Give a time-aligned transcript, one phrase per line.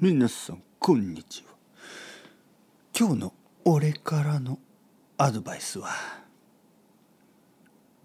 [0.00, 1.56] 皆さんこんにちは。
[2.96, 3.32] 今日の
[3.64, 4.60] 俺からの
[5.16, 5.88] アドバイスは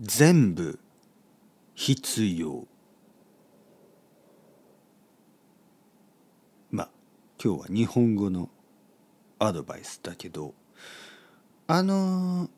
[0.02, 0.80] 全部
[1.76, 2.66] 必要。
[6.72, 6.90] まあ
[7.40, 8.50] 今日は日本語の
[9.38, 10.56] アドバイスだけど
[11.68, 12.50] あの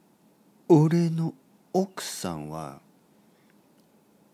[0.69, 1.33] 俺の
[1.73, 2.79] 奥さんは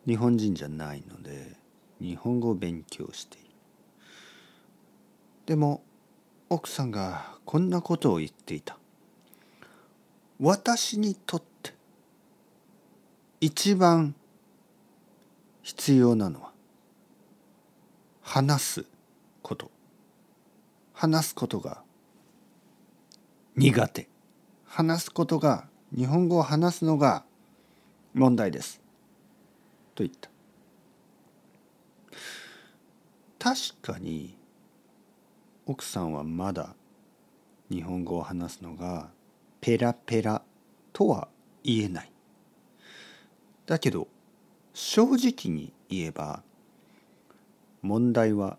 [0.06, 1.58] 日本人じゃないので
[2.00, 3.51] 日本語を勉強している。
[5.46, 5.84] でも
[6.50, 8.78] 奥さんがこんなことを言っていた。
[10.40, 11.74] 私にとって
[13.40, 14.16] 一番
[15.62, 16.52] 必要なのは
[18.22, 18.86] 話す
[19.42, 19.72] こと。
[20.94, 21.84] 話すことが
[23.56, 24.08] 苦手。
[24.66, 27.24] 話すことが日本語を話すのが
[28.14, 28.82] 問題です。
[29.96, 30.30] と言った。
[33.40, 34.38] 確かに
[35.72, 36.76] 奥さんはまだ
[37.70, 39.10] 日本語を話すのが
[39.62, 40.42] ペラペラ
[40.92, 41.30] とは
[41.64, 42.12] 言えない。
[43.66, 44.10] だけど
[44.74, 46.44] 正直に言えば
[47.82, 48.58] 問題は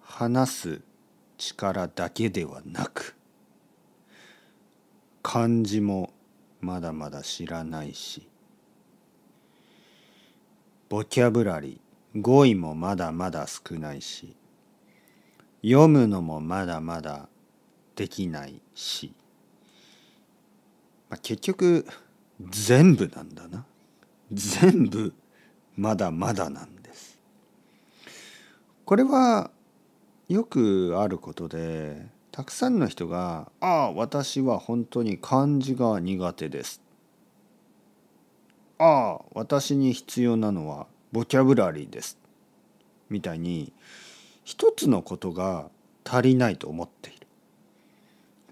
[0.00, 0.80] 話す
[1.36, 3.14] 力だけではなく
[5.22, 6.10] 漢字も
[6.62, 8.26] まだまだ知らないし
[10.88, 14.36] ボキャブラリー語彙もまだまだ少ないし
[15.64, 17.26] 読むのもまだまだ
[17.96, 19.14] できないし、
[21.08, 21.86] まあ、結局
[22.50, 23.64] 全部なんだな。
[24.30, 25.14] 全部
[25.74, 27.18] まだまだなんです。
[28.84, 29.50] これは
[30.28, 36.82] よくあることでたくさんの人が「ああ私は本当に漢字が苦手です」
[38.78, 42.18] 「ああ私に必要なのはボキャブラリーです」
[43.08, 43.72] みたいに
[44.44, 45.70] 一つのことが
[46.04, 47.26] 足りないと思っている。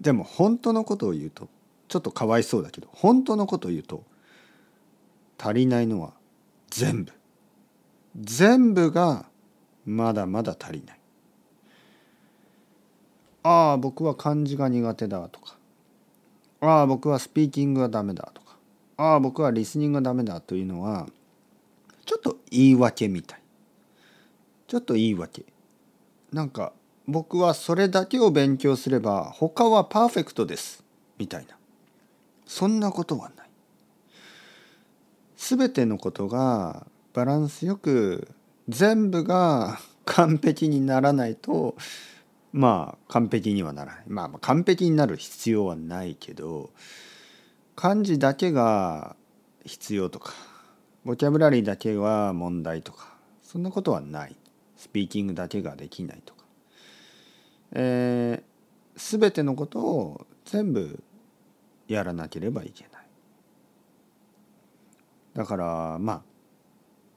[0.01, 1.47] でも本当のことを言うと
[1.87, 4.03] ちょっとかわいそうだけど本当のことを言うと
[5.37, 6.13] 足りないのは
[6.69, 7.13] 全部。
[8.19, 9.25] 全部が
[9.85, 10.99] まだまだ足りない。
[13.43, 15.57] ああ僕は漢字が苦手だとか。
[16.61, 18.57] ああ僕はスピーキングがダメだとか。
[18.97, 21.07] ああ僕はリスニングがダメだというのは
[22.05, 23.41] ちょっと言い訳みたい。
[24.67, 25.45] ちょっと言い訳。
[26.33, 26.73] なんか
[27.07, 30.83] 僕はそれだけを勉強すれば他はパーフェクトです
[31.19, 31.55] みたいな。
[32.45, 33.49] そんなことはない。
[35.37, 38.27] 全てのことがバランスよく
[38.67, 41.77] 全部が 完璧にならないと
[42.51, 44.03] まあ完璧にはならない。
[44.07, 46.71] まあ完璧になる必要はないけど
[47.75, 49.15] 漢字だけが
[49.65, 50.33] 必要とか
[51.05, 53.13] ボキャブラリーだけは問題とか
[53.43, 54.35] そんなことはない。
[54.75, 56.43] スピーキングだけができないとか、
[57.73, 61.01] えー、全てのことを全部
[61.87, 63.03] やらなければいけない。
[65.33, 66.21] だからまあ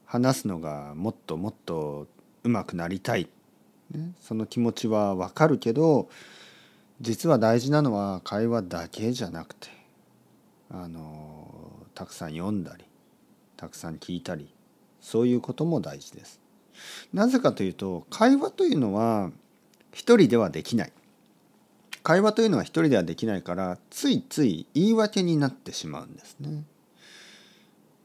[0.05, 2.07] 話すのがもっともっと
[2.43, 3.29] 上手くなりたい。
[3.91, 6.09] ね、その気持ちはわかるけど
[6.99, 9.69] 実は大事なのは会話だけじゃなくて
[10.69, 12.83] あのたくさん読んだり
[13.55, 14.53] たくさん聞いたり
[14.99, 16.41] そういうことも大事です。
[17.13, 19.31] なぜかというと会話というのは
[19.91, 20.91] 一人ではできない。
[22.03, 26.63] 会話というのは一人ではできないからついつい言い訳になってしまうんですね。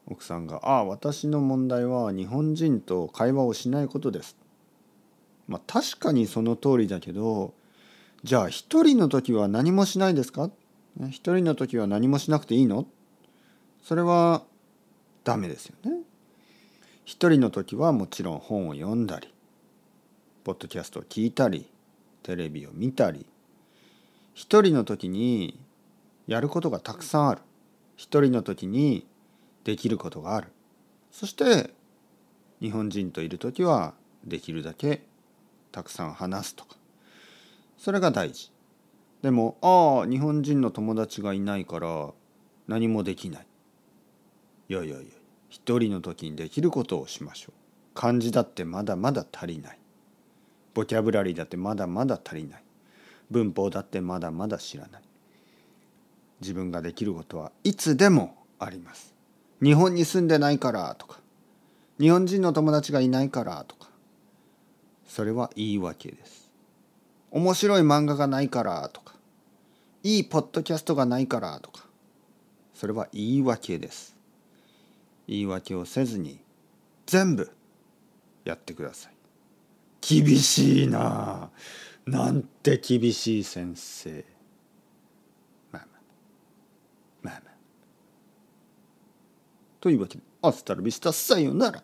[0.07, 4.37] 奥さんが「ああ私の問題は日本人と会話をしないことです」
[5.47, 7.55] まあ確かにその通りだけど
[8.25, 10.51] じゃあ一人の時は何もしないですか？
[11.11, 12.87] 一人の時は何もしなくていいの？
[13.83, 14.43] それは
[15.23, 15.99] ダメですよね。
[17.05, 19.33] 一人の時はもちろん本を読んだり
[20.45, 21.69] ポッドキャストを聞いたり
[22.23, 23.27] テレビを見たり
[24.35, 25.61] 一人の時に
[26.27, 27.43] やることがたくさんある。
[27.97, 29.07] 一人の時に
[29.65, 30.49] できることがある。
[31.11, 31.75] そして
[32.61, 35.03] 日本人といる時はできるだけ
[35.71, 36.77] たくさん話すとか。
[37.77, 38.51] それが大事。
[39.21, 42.11] でもああ日本人の友達がいないから
[42.67, 43.47] 何もできない。
[44.69, 45.05] いやいやいや。
[45.53, 47.53] 一人の時にできることをしましょう。
[47.93, 49.79] 漢字だってまだまだ足りない。
[50.73, 52.65] ボキャブラリーだってまだまだ足りない。
[53.31, 55.03] 文法だってまだまだ知らない。
[56.41, 59.15] 自分ができることはいつでもあります。
[59.63, 61.21] 日本に住んでないからとか。
[62.01, 63.91] 日本人の友達がいないからとか。
[65.07, 66.51] それは言い訳です。
[67.31, 69.17] 面白い漫画がないからとか。
[70.03, 71.85] いいポッドキャストがないからとか。
[72.73, 74.17] それは言い訳です。
[75.27, 76.41] 言い訳をせずに
[77.07, 77.51] 全部
[78.45, 79.13] やってください。
[80.01, 81.51] 厳しいな。
[82.07, 84.25] なんて厳しい先生。
[85.71, 86.03] まあまあ。
[87.23, 87.55] まあまあ。
[89.81, 91.83] というわけでアスタルビスタさよなら。